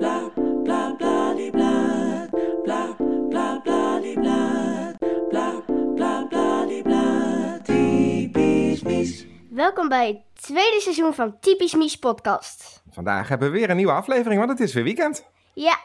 [0.00, 0.30] bla
[0.64, 2.28] bla bla die bla
[2.64, 2.96] bla
[3.28, 4.94] bla bla die bla
[5.28, 5.62] bla
[5.94, 9.26] bla bla die bla typisch mies.
[9.50, 12.82] Welkom bij het tweede seizoen van Typisch Mies podcast.
[12.90, 15.24] Vandaag hebben we weer een nieuwe aflevering, want het is weer weekend.
[15.54, 15.78] Ja,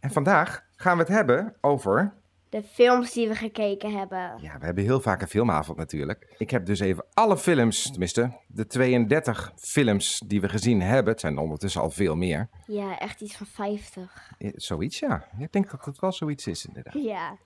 [0.00, 2.14] En vandaag gaan we het hebben over...
[2.56, 4.32] de films die we gekeken hebben.
[4.40, 6.34] Ja, we hebben heel vaak een filmavond natuurlijk.
[6.38, 11.12] Ik heb dus even alle films, tenminste de 32 films die we gezien hebben.
[11.12, 12.48] Het zijn ondertussen al veel meer.
[12.66, 14.32] Ja, echt iets van 50.
[14.38, 15.24] Eh, Zoiets, ja.
[15.38, 17.02] Ik denk dat het wel zoiets is inderdaad.
[17.02, 17.36] Ja,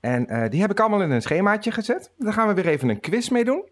[0.00, 2.12] En eh, die heb ik allemaal in een schemaatje gezet.
[2.18, 3.68] Daar gaan we weer even een quiz mee doen.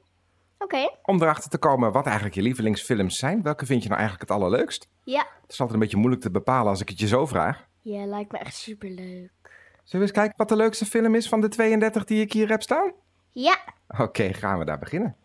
[0.58, 0.90] oké.
[1.02, 3.42] Om erachter te komen wat eigenlijk je lievelingsfilms zijn.
[3.42, 4.88] Welke vind je nou eigenlijk het allerleukst?
[5.04, 5.26] Ja.
[5.42, 7.66] Het is altijd een beetje moeilijk te bepalen als ik het je zo vraag.
[7.82, 9.30] Ja, lijkt me echt superleuk.
[9.88, 12.48] Zullen we eens kijken wat de leukste film is van de 32 die ik hier
[12.48, 12.92] heb staan?
[13.30, 13.58] Ja,
[13.98, 15.16] Oké, gaan we daar beginnen.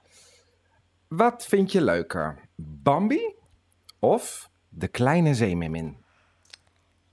[1.07, 2.49] Wat vind je leuker?
[2.55, 3.35] Bambi
[3.99, 6.01] of De Kleine Zeemermin?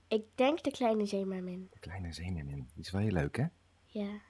[0.07, 1.67] ik denk de kleine zeemermin.
[1.71, 3.45] De Kleine Zeemermin, die is wel heel leuk hè?
[3.85, 4.21] Ja.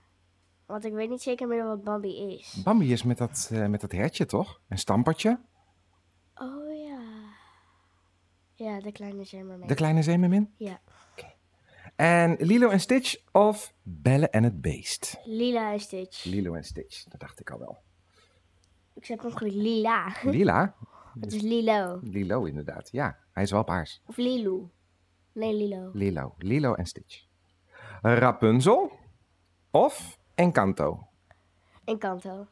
[0.65, 2.61] Want ik weet niet zeker meer wat Bambi is.
[2.63, 4.61] Bambi is met dat, eh, met dat hertje toch?
[4.67, 5.39] Een stampertje?
[6.35, 6.99] Oh ja.
[8.53, 9.67] Ja, de kleine zeemermin.
[9.67, 10.53] De Kleine Zeemermin?
[10.57, 10.81] Ja.
[12.01, 15.19] En Lilo en Stitch of Belle en het Beest?
[15.23, 16.23] Lila en Stitch.
[16.23, 17.77] Lilo en Stitch, dat dacht ik al wel.
[18.93, 20.15] ik zeg nog goed lila.
[20.23, 20.75] Lila?
[21.19, 21.99] Het is Lilo.
[22.03, 23.17] Lilo inderdaad, ja.
[23.31, 24.01] Hij is wel paars.
[24.05, 24.69] Of Lilu.
[25.31, 25.89] Nee, Lilo.
[25.93, 27.25] Lilo, Lilo en Stitch.
[28.01, 28.91] Rapunzel
[29.71, 31.07] of Encanto?
[31.83, 32.47] Encanto.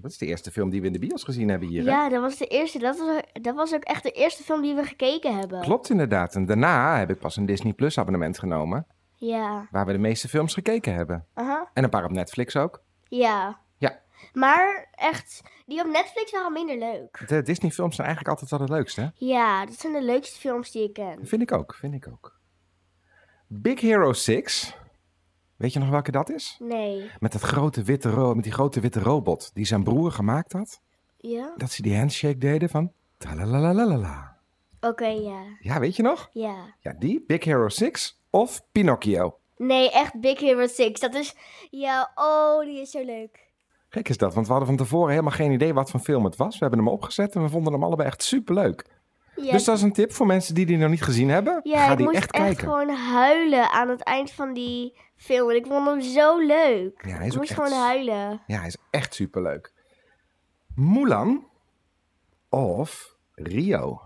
[0.00, 1.84] Dat is de eerste film die we in de bios gezien hebben hier.
[1.84, 1.90] hè?
[1.90, 2.78] Ja, dat was de eerste.
[2.78, 5.60] Dat was, dat was ook echt de eerste film die we gekeken hebben.
[5.60, 6.34] Klopt inderdaad.
[6.34, 8.86] En daarna heb ik pas een Disney Plus abonnement genomen.
[9.14, 9.68] Ja.
[9.70, 11.26] Waar we de meeste films gekeken hebben.
[11.34, 11.70] Aha.
[11.74, 12.82] En een paar op Netflix ook.
[13.08, 13.58] Ja.
[13.78, 14.00] Ja.
[14.32, 17.24] Maar echt, die op Netflix waren minder leuk.
[17.28, 19.00] De Disney films zijn eigenlijk altijd wel het leukste.
[19.00, 19.06] Hè?
[19.14, 21.18] Ja, dat zijn de leukste films die ik ken.
[21.26, 22.38] Vind ik ook, vind ik ook.
[23.46, 24.76] Big Hero 6.
[25.60, 26.56] Weet je nog welke dat is?
[26.58, 27.10] Nee.
[27.18, 30.80] Met, dat grote witte ro- met die grote witte robot die zijn broer gemaakt had.
[31.16, 31.52] Ja?
[31.56, 32.92] Dat ze die handshake deden van...
[33.18, 34.36] Talalalalala.
[34.80, 35.40] Oké, ja.
[35.60, 36.28] Ja, weet je nog?
[36.32, 36.54] Ja.
[36.80, 37.24] Ja, die.
[37.26, 39.38] Big Hero 6 of Pinocchio.
[39.56, 41.00] Nee, echt Big Hero 6.
[41.00, 41.34] Dat is,
[41.70, 43.48] ja, oh, die is zo leuk.
[43.88, 46.36] Gek is dat, want we hadden van tevoren helemaal geen idee wat voor film het
[46.36, 46.52] was.
[46.58, 48.86] We hebben hem opgezet en we vonden hem allebei echt superleuk.
[49.36, 51.60] Ja, Dus dat is een tip voor mensen die die nog niet gezien hebben.
[51.62, 52.64] ja Ga ik die moest echt echt, kijken.
[52.64, 55.50] gewoon huilen aan het eind van die film.
[55.50, 57.04] En ik vond hem zo leuk.
[57.06, 58.40] Ja, hij is ik moest echt- gewoon huilen.
[58.46, 59.72] Ja, hij is echt superleuk.
[60.74, 61.46] Mulan
[62.48, 64.00] of Rio?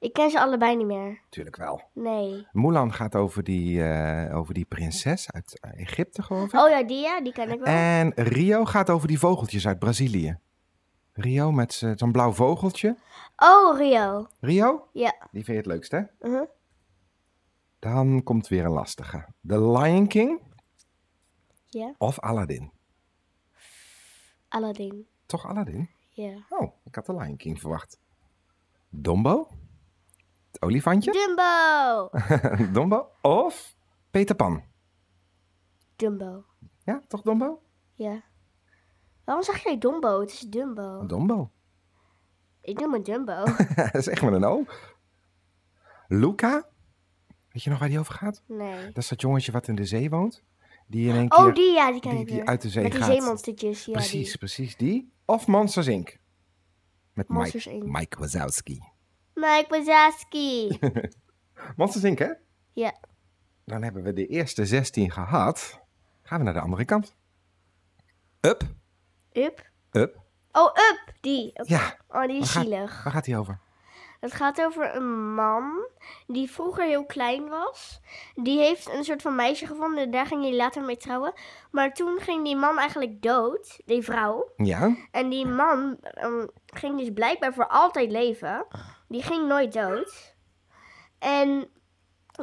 [0.00, 1.20] Ik ken ze allebei niet meer.
[1.28, 1.82] Tuurlijk wel.
[1.94, 2.46] Nee.
[2.52, 6.60] Mulan gaat over die, eh, over die prinses uit Egypte, geloof ik.
[6.60, 7.74] Oh ja, die ja, die ken ik wel.
[7.74, 10.38] En Rio gaat over die vogeltjes uit Brazilië.
[11.12, 12.96] Rio met zo'n blauw vogeltje.
[13.36, 14.26] Oh, Rio.
[14.40, 15.14] Rio, Ja.
[15.30, 16.00] die vind je het leukst, hè?
[16.20, 16.44] Mhm.
[17.78, 19.26] Dan komt weer een lastige.
[19.46, 20.40] The Lion King
[21.66, 21.94] Ja.
[21.98, 22.72] of Aladdin?
[24.48, 25.06] Aladdin.
[25.26, 25.90] Toch Aladdin?
[26.10, 26.46] Ja.
[26.48, 28.00] Oh, ik had The Lion King verwacht.
[28.88, 29.48] Dombo?
[30.50, 31.12] Het olifantje?
[31.12, 32.10] Dumbo.
[32.80, 33.10] Dombo?
[33.22, 33.76] Of
[34.10, 34.62] Peter Pan?
[35.96, 36.44] Dumbo.
[36.84, 37.62] Ja, toch Dombo?
[37.94, 38.22] Ja.
[39.24, 40.20] Waarom zeg jij Dumbo?
[40.20, 41.06] Het is Dumbo.
[41.06, 41.50] Dombo.
[42.60, 43.42] Ik noem het Dumbo.
[43.92, 44.64] echt met een O.
[46.08, 46.68] Luca?
[47.58, 48.42] Weet je nog waar die over gaat?
[48.46, 48.84] Nee.
[48.86, 50.42] Dat is dat jongetje wat in de zee woont.
[50.86, 51.38] Die in één keer...
[51.46, 53.10] Oh, die ja, die ken die, ik die uit de zee Met die gaat.
[53.10, 53.84] zeemonstertjes.
[53.84, 54.38] Ja, precies, die.
[54.38, 55.12] precies die.
[55.24, 56.18] Of Monsters Inc.
[57.12, 57.96] Met Monsters, Mike, Inc.
[57.96, 58.82] Mike Wazowski.
[59.34, 60.78] Mike Wazowski.
[61.76, 62.32] Monsters Inc, hè?
[62.72, 62.98] ja.
[63.64, 65.80] Dan hebben we de eerste 16 gehad.
[66.22, 67.16] Gaan we naar de andere kant.
[68.40, 68.62] Up,
[69.32, 69.70] Up.
[69.92, 70.20] up.
[70.52, 71.12] Oh, Up.
[71.20, 71.50] Die.
[71.62, 73.02] Ja, Oh, die is gaat- zielig.
[73.04, 73.60] waar gaat die over?
[74.20, 75.86] Het gaat over een man
[76.26, 78.00] die vroeger heel klein was.
[78.34, 81.32] Die heeft een soort van meisje gevonden en daar ging hij later mee trouwen.
[81.70, 84.52] Maar toen ging die man eigenlijk dood, die vrouw.
[84.56, 88.66] Ja, En die man ehm, ging dus blijkbaar voor altijd leven.
[89.08, 90.34] Die ging nooit dood.
[91.18, 91.70] En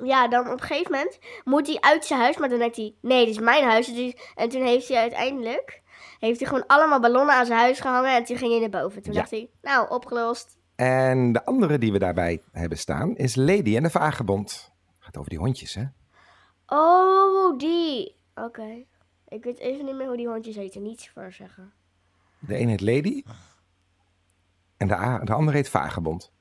[0.04, 2.38] ja, dan op een gegeven moment moet hij uit zijn huis.
[2.38, 3.94] Maar dan denkt hij, nee, dit is mijn huis.
[3.94, 5.82] Dus, en toen heeft hij uiteindelijk,
[6.20, 8.12] heeft hij gewoon allemaal ballonnen aan zijn huis gehangen.
[8.12, 9.02] En toen ging hij naar boven.
[9.02, 9.20] Toen Ja.
[9.20, 10.58] dacht hij, nou, opgelost.
[10.76, 14.74] En de andere die we daarbij hebben staan is Lady en de Vagebond.
[15.00, 15.86] Gaat over die hondjes, hè?
[16.68, 18.16] Oh, die.
[18.36, 18.84] Oké.
[19.28, 20.82] Ik weet even niet meer hoe die hondjes heten.
[20.82, 21.74] Niets voor zeggen.
[22.40, 23.24] De een heet Lady
[24.78, 26.34] en de, a- de andere heet Vagebond.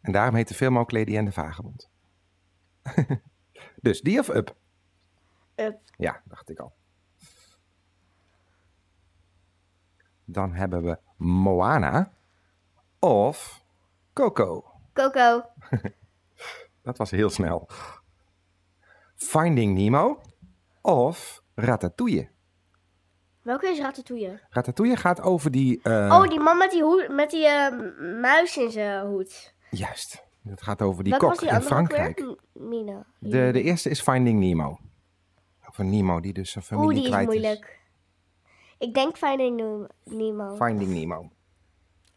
[0.00, 1.90] En daarom heet de film ook Lady en de Vagebond.
[3.82, 4.56] dus die of Up?
[5.56, 5.78] Up.
[5.96, 6.72] Ja, dacht ik al.
[10.24, 12.12] Dan hebben we Moana
[12.98, 13.64] of
[14.18, 14.64] Coco.
[14.92, 15.42] Coco.
[16.82, 17.68] Dat was heel snel.
[19.16, 20.20] Finding Nemo
[20.80, 22.28] of Ratatouille.
[23.42, 24.40] Welke is Ratatouille?
[24.50, 25.80] Ratatouille gaat over die...
[25.82, 29.54] eh, oh, die man met die, hoed, met die eh, muis in zijn hoed.
[29.70, 30.26] Juist.
[30.42, 32.36] Het gaat over die Welke kok die in Frankrijk.
[32.52, 33.06] Mina.
[33.18, 34.78] De, de eerste is Finding Nemo.
[35.68, 37.78] Over Nemo die dus zijn Oeh, familie die is kwijt moeilijk.
[38.78, 39.88] Ik denk Finding.
[40.04, 40.56] Nemo.
[40.56, 41.30] Finding Nemo.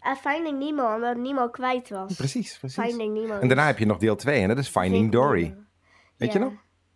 [0.01, 2.15] Ah, Finding Nemo, omdat Nemo kwijt was.
[2.15, 2.83] Precies, precies.
[2.83, 3.39] Finding Nemo.
[3.39, 5.55] En daarna heb je nog deel 2 en dat is Finding Dory.
[6.17, 6.51] Weet je nog?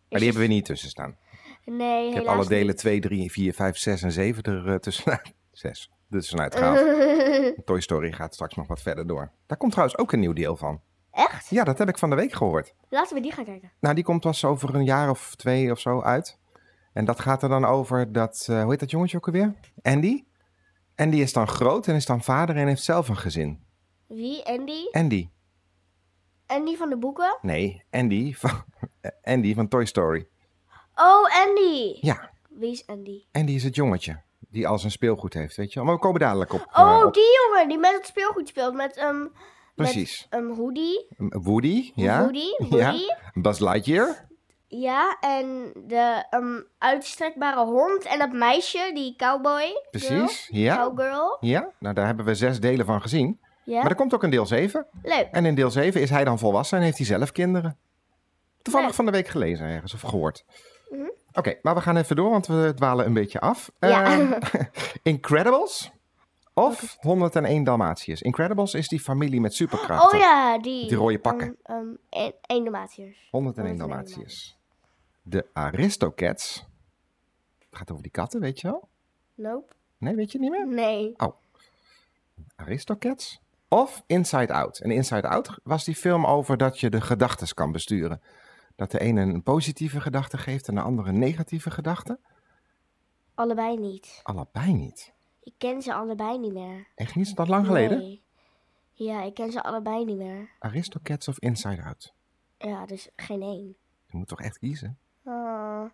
[0.10, 1.18] Maar die hebben we niet tussen staan.
[1.66, 2.78] Nee, Ik heb alle delen niet.
[2.78, 5.34] 2, 3, 4, 5, 6 en 7 er uh, tussenuit.
[5.52, 5.92] 6.
[6.10, 7.66] Tussenuit gehaald.
[7.66, 9.32] Toy Story gaat straks nog wat verder door.
[9.48, 10.82] Daar komt trouwens ook een nieuw deel van.
[11.12, 11.50] Echt?
[11.50, 12.74] Ja, dat heb ik van de week gehoord.
[12.90, 13.72] Laten we die gaan kijken.
[13.80, 16.40] Nou, die komt pas over een jaar of twee of zo uit.
[16.94, 19.54] En dat gaat er dan over dat, eh, hoe heet dat jongetje ook alweer?
[19.82, 20.24] Andy.
[20.96, 23.64] Andy is dan groot en is dan vader en heeft zelf een gezin.
[24.08, 24.46] Wie?
[24.46, 24.88] Andy?
[24.92, 25.30] Andy.
[26.48, 27.38] Andy van de boeken?
[27.42, 28.64] Nee, Andy van,
[29.34, 30.28] Andy van Toy Story.
[30.96, 31.98] Oh, Andy!
[32.02, 33.24] Ja, Wie is Andy?
[33.32, 35.84] Andy is het jongetje die al zijn speelgoed heeft, weet je wel.
[35.84, 36.66] Maar we komen dadelijk op.
[36.74, 38.74] eh, Oh, op- die jongen die met het speelgoed speelt.
[38.74, 39.32] Met um,
[39.76, 40.28] Precies.
[40.30, 41.06] Met, um, Hoodie.
[41.18, 42.20] Woody, ja.
[42.24, 42.48] Woody.
[42.58, 42.76] Woody.
[42.78, 43.32] Ja.
[43.34, 44.28] Buzz Lightyear.
[45.20, 49.82] En de um, uitstrekbare hond en dat meisje, die cowboy.
[49.92, 50.62] Precies, girl.
[50.62, 50.76] ja.
[50.78, 51.38] Cowgirl.
[51.40, 53.40] Ja, nou daar hebben we zes delen van gezien.
[53.64, 53.82] Ja.
[53.82, 54.86] Maar er komt ook een deel 7.
[55.04, 55.28] Leuk.
[55.32, 57.78] En in deel 7 is hij dan volwassen en heeft hij zelf kinderen.
[58.62, 58.96] Toevallig Leuk.
[58.96, 60.46] van de week gelezen ergens of gehoord.
[60.90, 61.10] Mhm.
[61.34, 63.72] Oké, maar we gaan even door, want we dwalen een beetje af.
[63.80, 64.04] Ja.
[64.04, 64.32] Eh,
[65.04, 65.92] Incredibles
[66.56, 68.22] of 101 Dalmatiërs.
[68.22, 70.14] Incredibles is die familie met superkrachten.
[70.14, 70.88] Oh ja, die.
[70.88, 71.58] Die rode pakken.
[71.66, 73.28] Um, um, en, en de maatjes.
[73.32, 74.58] 101 101 Dalmatiërs.
[75.22, 76.66] De Aristocats.
[77.60, 78.90] Het gaat over die katten, weet je wel?
[79.34, 79.74] Nope.
[79.98, 80.76] Nee, weet je het niet meer?
[80.76, 81.16] Nee.
[82.56, 84.80] Aristocats of Inside Out.
[84.80, 88.22] En Inside Out was die film over dat je de gedachtes kan besturen.
[88.76, 92.20] Dat de ene een positieve gedachte geeft en de andere een negatieve gedachte.
[93.34, 94.20] Allebei niet.
[94.24, 95.15] Allebei niet.
[95.46, 96.88] Ik ken ze allebei niet meer.
[96.96, 97.28] Echt niet?
[97.28, 97.98] Is dat lang geleden?
[97.98, 98.24] Nee.
[98.92, 100.50] Ja, ik ken ze allebei niet meer.
[100.60, 102.14] Aristocats of Inside Out?
[102.58, 103.76] Ja, dus geen één.
[104.08, 104.98] Je moet toch echt kiezen?
[105.24, 105.86] Oh.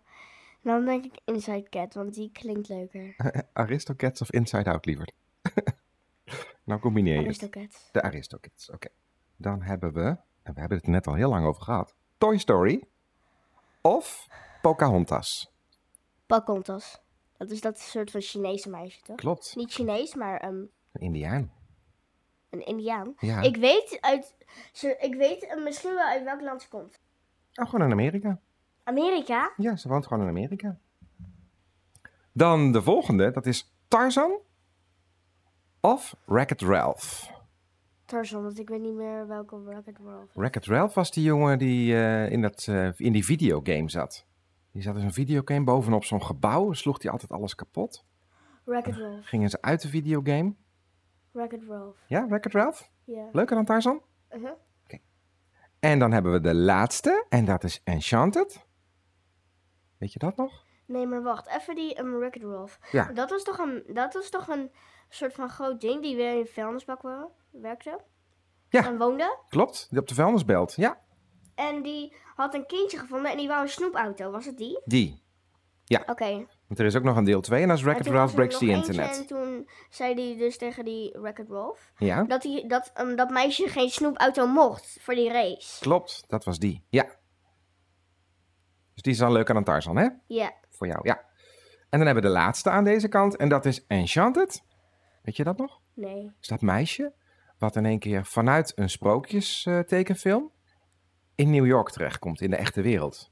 [0.61, 3.15] Dan denk ik Inside Cat, want die klinkt leuker.
[3.53, 5.09] Aristocats of Inside Out liever?
[6.63, 7.27] nou combineer je het.
[7.27, 7.89] Aristocat.
[7.91, 8.87] De Aristocats, oké.
[9.35, 12.83] Dan hebben we, en we hebben het net al heel lang over gehad, Toy Story
[13.81, 14.27] of
[14.61, 15.51] Pocahontas.
[16.25, 17.01] Pocahontas.
[17.41, 19.15] Dat is dat soort van Chinese meisje, toch?
[19.15, 21.51] Klopt, Niet Chinees, maar um, een Indiaan.
[22.49, 23.13] een Indiaan.
[23.17, 24.35] Ja, Ik weet uit...
[24.71, 26.99] Ze, ik weet eh, misschien wel uit welk land ze komt.
[27.55, 28.39] oh, gewoon in Amerika.
[28.83, 29.53] Amerika?
[29.57, 30.79] Ja, ze woont gewoon in Amerika.
[32.33, 34.39] Dan de volgende, dat is Tarzan
[35.79, 37.31] of Wreck-It Ralph.
[38.05, 40.31] Tarzan, want ik weet niet meer welke Rocket World.
[40.33, 44.25] Wreck-It Ralph was die jongen die eh, in, dat, eh, in die videogame zat.
[44.71, 46.73] Die zat in zo'n videogame bovenop zo'n gebouw.
[46.73, 48.05] Sloeg hij altijd alles kapot.
[48.65, 49.25] Rocket Wolf.
[49.25, 50.55] Gingen ze uit de videogame.
[51.31, 51.97] Rocket Wolf.
[52.07, 52.91] Ja, Wreck-It Ralph?
[53.03, 53.29] Ja.
[53.31, 54.01] Leuker dan Tarzan?
[54.29, 54.51] Uh-huh.
[55.79, 57.25] En dan hebben we de laatste.
[57.29, 58.65] En dat is Enchanted.
[59.97, 60.65] Weet je dat nog?
[60.85, 61.47] Nee, maar wacht.
[61.47, 62.79] Even die um, Rocket Wolf.
[62.91, 63.11] Ja.
[63.11, 64.71] Dat was toch een, dat was toch een
[65.09, 67.01] soort van groot ding die weer in een vuilnisbak
[67.51, 68.01] werkte?
[68.69, 68.85] Ja.
[68.85, 69.37] En woonde?
[69.49, 70.73] Klopt, die op de vuilnisbelt.
[70.75, 71.01] Ja,
[71.55, 74.31] En die had een kindje gevonden en die wou een snoepauto.
[74.31, 74.81] Was het die?
[74.85, 75.21] die.
[75.99, 76.45] Oké.
[76.67, 78.65] Want er is ook nog een deel 2 en dat is toen Ralph Breaks the
[78.65, 79.17] Internet.
[79.19, 83.29] En toen zei hij dus tegen die Rocket Wolf Ja, dat, die, dat, um, dat
[83.29, 85.79] meisje geen snoepauto mocht voor die race.
[85.79, 86.23] klopt.
[86.27, 86.83] Dat was die.
[86.89, 87.03] Ja.
[88.93, 90.07] Dus die is dan leuker dan Tarzan, hè?
[90.27, 90.53] Ja.
[90.69, 91.15] Voor jou, ja.
[91.89, 93.35] En dan hebben we de laatste aan deze kant.
[93.35, 94.63] En dat is Enchanted.
[95.21, 95.79] Weet je dat nog?
[95.93, 96.31] Nee.
[96.41, 97.13] is dat meisje
[97.57, 100.51] wat in één keer vanuit een sprookjes-tekenfilm
[101.41, 103.31] in New York terechtkomt, in de echte wereld.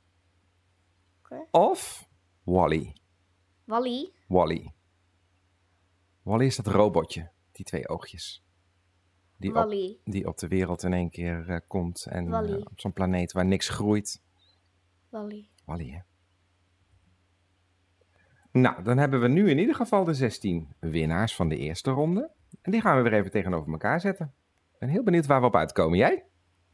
[1.52, 2.10] Of
[2.44, 2.96] Wally.
[3.64, 4.12] Wally.
[4.28, 4.74] Wally.
[6.22, 8.44] Wally is dat robotje, die twee oogjes.
[9.38, 9.70] Die, op,
[10.04, 13.46] die op de wereld in één keer eh, komt en eh, op zo'n planeet waar
[13.46, 14.22] niks groeit.
[15.10, 15.50] Wally.
[15.66, 16.00] Wally, hè?
[18.52, 22.32] Nou, dan hebben we nu in ieder geval de 16 winnaars van de eerste ronde.
[22.62, 24.34] En die gaan we weer even tegenover elkaar zetten.
[24.72, 25.98] Ik ben heel benieuwd waar we op uitkomen.
[25.98, 26.29] Jij?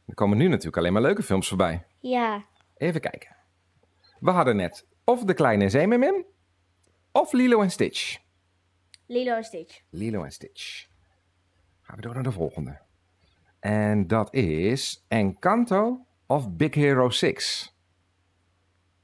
[0.06, 1.86] Er komen nu natuurlijk alleen maar leuke films voorbij.
[2.00, 2.44] Ja.
[2.76, 3.36] Even kijken.
[4.20, 6.24] We hadden net of De Kleine Zeemermin
[7.12, 8.18] of Lilo en Stitch.
[9.06, 9.80] Lilo en Stitch.
[9.90, 10.86] Lilo en Stitch.
[11.80, 12.78] Gaan we door naar de volgende.
[13.60, 17.74] En dat is Encanto of Big Hero 6.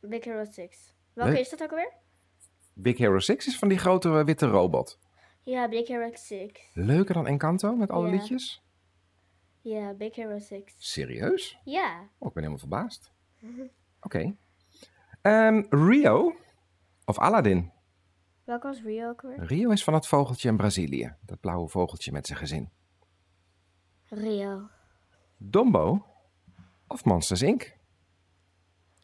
[0.00, 0.94] Big Hero 6.
[1.12, 1.40] Welke Leuk.
[1.40, 1.92] is dat ook alweer?
[2.74, 4.98] Big Hero 6 is van die grote eh, witte robot.
[5.42, 6.50] Ja, Big Hero 6.
[6.72, 8.12] Leuker dan Encanto met alle Ja.
[8.14, 8.62] liedjes?
[9.62, 10.74] Ja, Big Hero 6.
[10.78, 11.58] Serieus?
[11.64, 12.00] Ja.
[12.18, 13.12] Oh, ik ben helemaal verbaasd.
[14.00, 14.36] Oké.
[15.20, 16.34] Ehm, Rio
[17.04, 17.72] of Aladdin?
[18.44, 19.44] Welke was Rio ook weer?
[19.44, 21.16] Rio is van het vogeltje in Brazilië.
[21.20, 22.70] Dat blauwe vogeltje met zijn gezin.
[24.04, 24.68] Rio.
[25.36, 26.06] Dumbo
[26.86, 27.76] of Monsters Inc?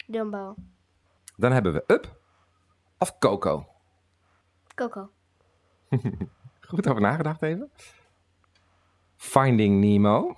[0.07, 0.55] Dumbo.
[1.37, 2.21] Dan hebben we Up
[2.99, 3.67] of Coco.
[4.75, 5.11] Coco.
[6.69, 7.71] Goed over nagedacht even.
[9.17, 10.37] Finding Nemo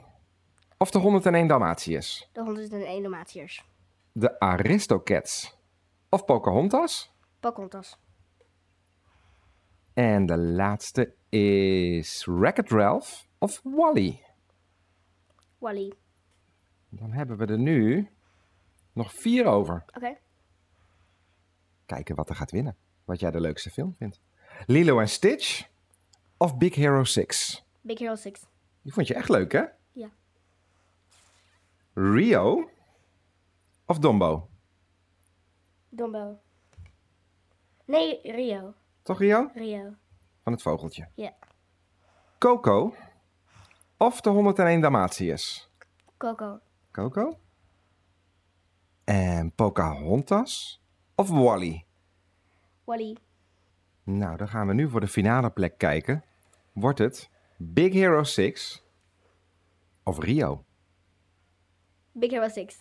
[0.82, 2.28] of de 101 Dalmatiërs.
[2.32, 3.64] De 101 Dalmatiërs.
[4.12, 5.56] De Aristocats
[6.08, 7.14] of Pocahontas.
[7.40, 7.98] Pocahontas.
[9.92, 14.22] En de laatste is Wreck-It Ralph of Wally.
[15.58, 15.92] Wally.
[16.88, 18.10] Dan hebben we er nu
[18.92, 19.84] nog vier over.
[19.96, 20.16] Oké.
[21.86, 22.76] Kijken wat er gaat winnen.
[23.04, 24.20] Wat jij de leukste film vindt.
[24.66, 25.68] Lilo en Stitch
[26.36, 27.64] of Big Hero 6.
[27.80, 28.40] Big Hero 6.
[28.82, 29.64] Die vond je echt leuk, hè?
[31.94, 32.70] Rio
[33.86, 34.48] of Dumbo.
[35.88, 36.40] Dumbo.
[37.84, 38.74] Nee, Rio.
[39.02, 39.50] Toch Rio?
[39.54, 39.94] Rio.
[40.42, 41.08] Van het vogeltje.
[41.14, 41.34] Ja.
[42.38, 42.94] Coco
[43.96, 45.70] of de 101 Dalmatiërs.
[46.16, 46.60] Coco.
[46.90, 47.38] Coco.
[49.04, 50.82] En Pocahontas
[51.14, 51.86] of Wally.
[52.84, 53.16] Wally.
[54.02, 56.24] Nou, dan gaan we nu voor de finale plek kijken.
[56.72, 58.84] Wordt het Big Hero 6
[60.02, 60.64] of Rio?
[62.12, 62.76] Big Hero 6.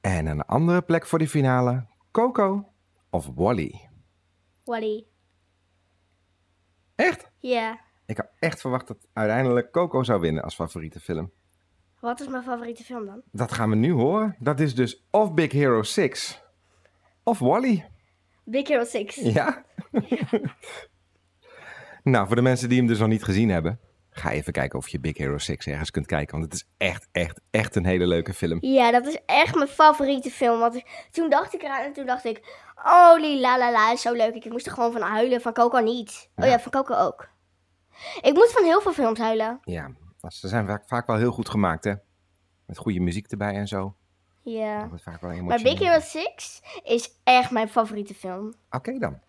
[0.00, 2.72] En een andere plek voor die finale, Coco
[3.10, 3.88] of Wally?
[4.64, 5.06] Wally.
[6.94, 7.30] Echt?
[7.38, 7.80] Ja.
[8.06, 11.32] Ik had echt verwacht dat uiteindelijk Coco zou winnen als favoriete film.
[12.00, 13.22] Wat is mijn favoriete film dan?
[13.32, 14.36] Dat gaan we nu horen.
[14.38, 16.42] Dat is dus of Big Hero 6
[17.22, 17.88] of Wally.
[18.44, 19.14] Big Hero 6.
[19.14, 19.64] Ja?
[22.02, 23.80] nou, voor de mensen die hem dus nog niet gezien hebben,
[24.16, 26.38] ga even kijken of je Big Hero 6 ergens kunt kijken.
[26.38, 28.58] Want het is echt, echt, echt een hele leuke film.
[28.60, 30.58] Ja, dat is echt mijn favoriete film.
[30.58, 32.62] Want toen dacht ik eraan en toen dacht ik...
[32.76, 34.34] Oh, la la la is zo leuk.
[34.34, 35.40] Ik moest er gewoon van huilen.
[35.40, 36.30] Van Coco niet.
[36.36, 36.50] Oh Ja.
[36.50, 37.28] ja, van Coco ook.
[38.20, 39.58] Ik moet van heel veel films huilen.
[39.62, 39.90] Ja,
[40.28, 41.94] ze zijn vaak, vaak wel heel goed gemaakt, hè?
[42.66, 43.94] Met goede muziek erbij en zo.
[44.42, 44.88] Ja.
[44.94, 45.78] Vaak wel Maar Big.
[45.78, 48.54] Hero 6 is echt mijn favoriete film.
[48.70, 49.20] Oké dan.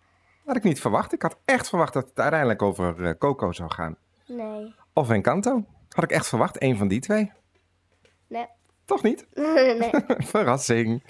[0.44, 1.12] Had ik niet verwacht.
[1.12, 3.96] Ik had echt verwacht dat het uiteindelijk over eh, Coco zou gaan.
[4.26, 4.74] Nee.
[4.92, 5.64] Of Encanto.
[5.88, 6.62] Had ik echt verwacht.
[6.62, 7.32] Een van die twee.
[8.28, 8.46] Nee.
[8.84, 9.26] Toch niet?
[9.80, 9.90] nee.
[10.06, 11.02] Verrassing.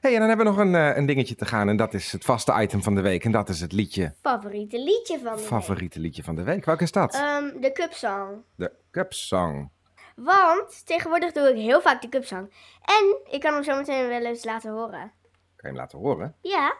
[0.00, 1.68] hey, en dan hebben we nog een, eh, een dingetje te gaan.
[1.68, 3.24] En dat is het vaste item van de week.
[3.24, 4.14] En dat is het liedje.
[4.20, 6.64] Favoriete liedje van de Favoriete liedje van de week.
[6.64, 7.14] Welke is dat?
[7.14, 8.42] Ehm, de Cup Song.
[8.54, 9.70] de Cup Song.
[10.16, 12.52] Want tegenwoordig doe ik heel vaak de Cup Song.
[12.82, 14.90] En ik kan hem zo meteen wel eens laten horen.
[14.90, 15.10] Kan
[15.56, 16.34] je hem laten horen?
[16.40, 16.76] Ja,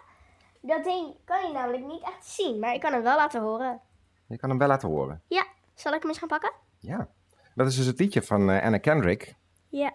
[0.61, 2.59] dat ding kan je namelijk niet echt zien.
[2.59, 3.81] Maar ik kan hem wel laten horen.
[4.29, 5.23] Je kan hem wel laten horen.
[5.29, 6.53] Ja, zal ik hem eens gaan pakken?
[6.79, 7.09] Ja.
[7.55, 9.35] Dat is dus het liedje van eh, Anna Kendrick.
[9.69, 9.95] Ja.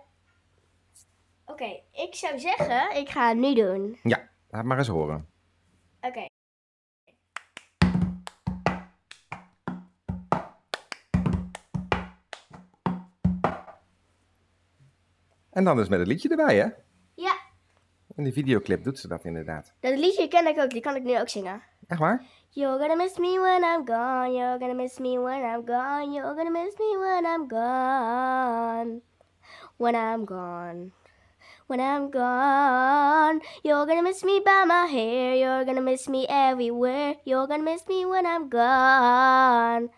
[1.45, 3.99] Oké, ik zou zeggen, ik ga het nu doen.
[4.03, 5.29] Ja, laat maar eens horen.
[6.01, 6.25] Oké.
[15.49, 16.67] En dan dus met het liedje erbij, hè?
[17.15, 17.35] Ja,
[18.15, 19.73] In die videoclip doet ze dat inderdaad.
[19.79, 21.61] dat liedje ken ik ook, die kan ik nu ook zingen.
[21.93, 22.23] Echt waar?
[22.49, 24.33] You're gonna miss me when I'm gone.
[24.33, 26.11] You're gonna miss me when I'm gone.
[26.13, 29.01] You're gonna miss me when I'm gone.
[29.77, 30.91] When I'm gone.
[31.67, 33.41] When I'm gone.
[33.61, 35.35] You're gonna miss me by my hair.
[35.35, 37.15] You're gonna miss me everywhere.
[37.23, 39.89] You're gonna miss me when I'm gone.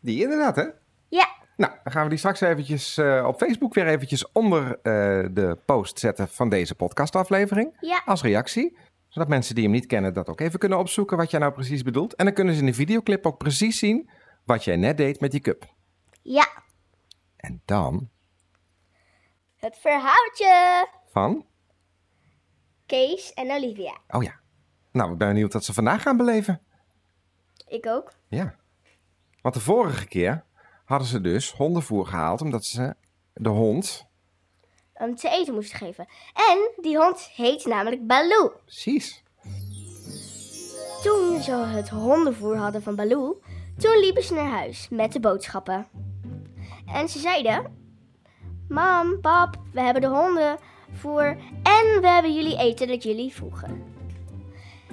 [0.00, 0.64] Die inderdaad, hè?
[1.08, 4.82] Ja, Nou, dan gaan we die straks eventjes eh, op Facebook weer eventjes onder eh,
[5.30, 7.76] de post zetten van deze podcastaflevering.
[7.80, 8.76] ja, Als reactie.
[9.10, 11.82] Zodat mensen die hem niet kennen dat ook even kunnen opzoeken wat jij nou precies
[11.82, 12.14] bedoelt.
[12.14, 14.10] En dan kunnen ze in de videoclip ook precies zien
[14.44, 15.74] wat jij net deed met die cup.
[16.22, 16.48] ja.
[17.36, 18.08] En dan
[19.56, 20.86] Het verhaaltje.
[21.10, 21.46] van...
[22.86, 23.98] Kees en Olivia.
[24.08, 24.40] Oh ja.
[24.92, 26.60] Nou, ik ben benieuwd wat ze vandaag gaan beleven.
[27.68, 28.12] Ik ook.
[28.28, 28.54] Ja.
[29.42, 30.44] Want de vorige keer
[30.84, 32.94] hadden ze dus hondenvoer gehaald omdat ze
[33.32, 34.08] de hond...
[35.00, 36.06] Hem te eten moesten geven.
[36.34, 38.52] En die hond heet namelijk Baloo.
[38.64, 39.22] Precies.
[41.02, 43.40] Toen ze het hondenvoer hadden van Baloo,
[43.78, 45.86] toen liepen ze naar huis met de boodschappen.
[46.86, 47.76] En ze zeiden:
[48.68, 53.82] Mam, pap, we hebben de hondenvoer en we hebben jullie eten dat jullie vroegen.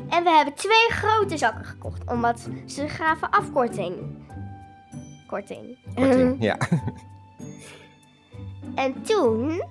[0.10, 3.96] En we hebben twee grote zakken gekocht, omdat ze gaven afkorting.
[5.28, 5.78] Korting.
[5.96, 6.36] Korting.
[6.40, 6.58] Ja.
[8.78, 9.64] En toen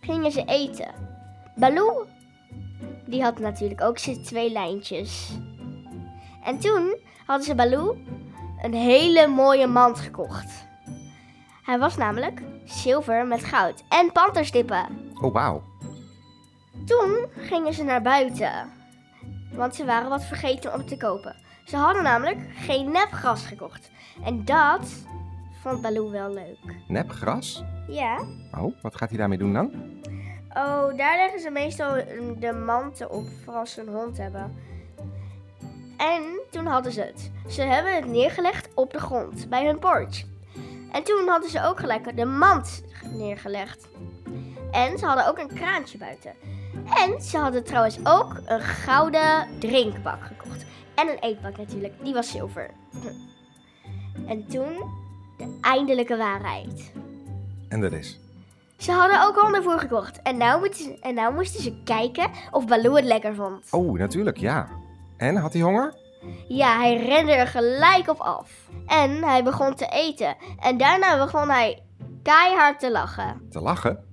[0.00, 0.94] gingen ze eten.
[1.54, 2.06] Baloo,
[3.06, 5.30] die had natuurlijk ook zijn twee lijntjes.
[6.44, 7.96] En toen hadden ze Baloo
[8.62, 10.66] een hele mooie mand gekocht.
[11.62, 15.12] Hij was namelijk zilver met goud en panterstippen.
[15.20, 15.62] Oh, wauw.
[16.86, 18.72] Toen gingen ze naar buiten.
[19.52, 21.36] Want ze waren wat vergeten om te kopen.
[21.64, 23.90] Ze hadden namelijk geen nepgras gekocht.
[24.24, 25.04] En dat
[25.60, 26.58] vond Baloo wel leuk.
[26.88, 27.64] Nepgras?
[27.88, 28.24] Ja.
[28.58, 29.70] Oh, wat gaat hij daarmee doen dan?
[30.48, 31.94] Oh, daar leggen ze meestal
[32.38, 34.54] de manten op voor als ze een hond hebben.
[35.96, 37.30] En toen hadden ze het.
[37.48, 40.24] Ze hebben het neergelegd op de grond bij hun porch.
[40.92, 43.88] En toen hadden ze ook gelijk de mand neergelegd.
[44.70, 46.32] En ze hadden ook een kraantje buiten.
[46.94, 50.64] En ze hadden trouwens ook een gouden drinkbak gekocht.
[50.94, 52.70] En een eetbak natuurlijk, die was zilver.
[54.26, 54.90] En toen
[55.40, 56.92] de eindelijke waarheid.
[57.68, 58.18] En dat is.
[58.76, 60.22] Ze hadden ook hondenvoer gekocht.
[60.22, 63.66] En nou, moeten ze, en nou moesten ze kijken of Baloo het lekker vond.
[63.70, 64.68] Oh, natuurlijk, ja.
[65.16, 65.94] En, had hij honger?
[66.48, 68.50] Ja, hij rende er gelijk op af.
[68.86, 70.36] En hij begon te eten.
[70.58, 71.82] En daarna begon hij
[72.22, 73.48] keihard te lachen.
[73.50, 74.04] Te lachen?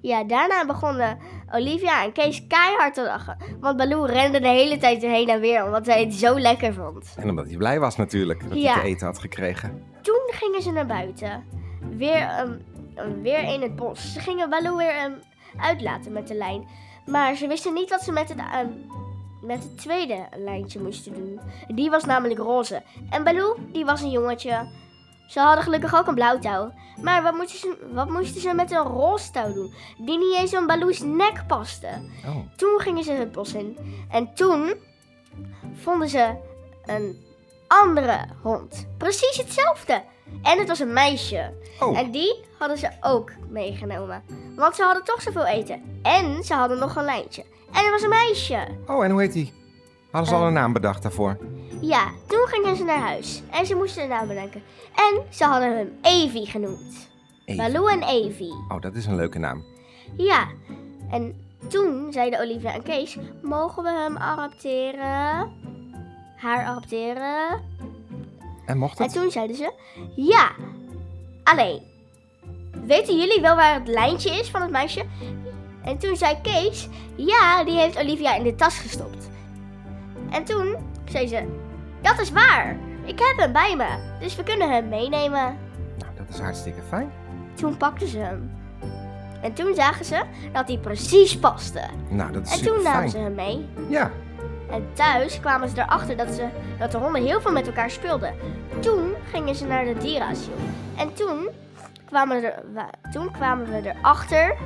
[0.00, 1.18] Ja, daarna begonnen
[1.54, 3.36] Olivia en Kees keihard te lachen.
[3.60, 7.14] Want Baloo rende de hele tijd heen en weer, omdat hij het zo lekker vond.
[7.16, 8.72] En omdat hij blij was natuurlijk, dat Ja.
[8.72, 9.82] hij te eten had gekregen.
[10.02, 11.44] Toen gingen ze naar buiten.
[11.96, 12.52] Weer, ehm,
[13.22, 14.12] weer in het bos.
[14.12, 15.12] Ze gingen Baloo weer ehm,
[15.60, 16.66] uitlaten met de lijn.
[17.06, 18.66] Maar ze wisten niet wat ze met het, ehm,
[19.42, 21.40] met het tweede lijntje moesten doen.
[21.68, 22.82] Die was namelijk roze.
[23.10, 24.68] En Baloo, die was een jongetje.
[25.28, 26.72] Ze hadden gelukkig ook een blauw touw.
[27.02, 29.74] Maar wat moesten ze, wat moesten ze met een roze touw doen?
[29.98, 31.88] Die niet eens aan Baloo's nek paste.
[32.26, 33.76] Oh, Toen gingen ze het bos in.
[34.10, 34.74] En toen
[35.74, 36.34] vonden ze
[36.86, 37.24] een
[37.66, 38.86] andere hond.
[38.98, 40.02] Precies hetzelfde.
[40.42, 41.52] En het was een meisje.
[41.80, 41.98] oh.
[41.98, 44.22] En die hadden ze ook meegenomen.
[44.56, 46.00] Want ze hadden toch zoveel eten.
[46.02, 47.42] En ze hadden nog een lijntje.
[47.72, 48.66] En het was een meisje.
[48.86, 49.52] oh en hoe heet hij?
[50.10, 50.46] Hadden ze al Eh.
[50.46, 51.36] een naam bedacht daarvoor?
[51.80, 53.42] Ja, toen gingen ze naar huis.
[53.50, 54.62] En ze moesten een naam bedenken.
[54.94, 57.08] En ze hadden hem Evie genoemd.
[57.44, 57.62] Evie.
[57.62, 58.52] Baloo en Evie.
[58.68, 59.64] Oh, dat is een leuke naam.
[60.16, 60.46] Ja,
[61.10, 65.52] en toen zeiden Olivia en Kees: Mogen we hem adopteren?
[66.36, 67.60] Haar adopteren?
[68.66, 69.14] En mocht En het?
[69.14, 69.72] toen zeiden ze:
[70.16, 70.50] Ja.
[71.44, 71.82] Alleen,
[72.84, 75.04] weten jullie wel waar het lijntje is van het meisje?
[75.84, 79.30] En toen zei Kees: Ja, die heeft Olivia in de tas gestopt.
[80.30, 80.76] En toen
[81.10, 81.66] zei ze:
[82.00, 82.76] Dat is waar.
[83.04, 83.86] Ik heb hem bij me,
[84.20, 85.56] dus we kunnen hem meenemen.
[85.98, 87.10] Nou, dat is hartstikke fijn.
[87.54, 88.50] Toen pakten ze hem.
[89.42, 91.82] En toen zagen ze dat hij precies paste.
[92.08, 93.10] Nou, dat is En toen namen fijn.
[93.10, 93.68] ze hem mee.
[93.88, 94.10] Ja,
[94.70, 96.46] En thuis kwamen ze erachter dat, ze,
[96.78, 98.34] dat de honden heel veel met elkaar speelden.
[98.80, 100.54] Toen gingen ze naar de dierenasiel.
[100.96, 101.48] En toen
[102.04, 102.54] kwamen, er,
[103.12, 104.56] toen kwamen we erachter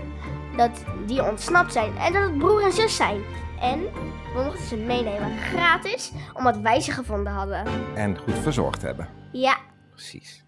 [0.56, 0.70] dat
[1.06, 1.96] die ontsnapt zijn.
[1.98, 3.20] En dat het broer en zus zijn.
[3.62, 3.80] En
[4.34, 5.38] we mochten ze meenemen.
[5.38, 7.66] Gratis, omdat wij ze gevonden hadden.
[7.96, 9.08] en goed verzorgd hebben.
[9.32, 9.58] Ja,
[9.90, 10.44] Precies.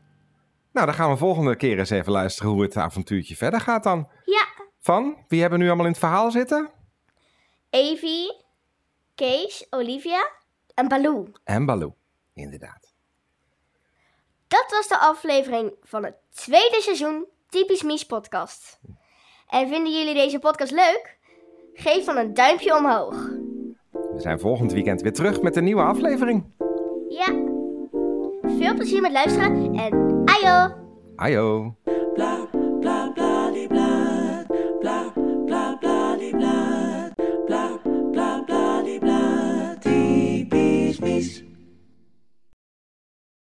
[0.72, 4.09] Nou, dan gaan we volgende keer eens even luisteren hoe het avontuurtje verder gaat dan.
[4.24, 4.46] ja.
[4.81, 6.70] Van, wie hebben nu allemaal in het verhaal zitten?
[7.70, 8.44] Evie,
[9.14, 10.31] Kees, Olivia
[10.74, 11.27] en Baloo.
[11.44, 11.94] En Baloo,
[12.35, 12.92] inderdaad.
[14.48, 18.81] Dat was de aflevering van het tweede seizoen Typisch Mies podcast.
[19.48, 21.18] En vinden jullie deze podcast leuk?
[21.75, 23.29] Geef dan een duimpje omhoog.
[23.93, 26.45] We zijn volgend weekend weer terug met een nieuwe aflevering.
[27.09, 27.35] Ja.
[28.59, 30.75] Veel plezier met luisteren en ajo!
[31.17, 31.75] Ajo.